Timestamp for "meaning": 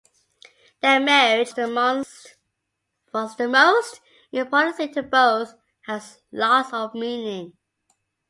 6.95-7.55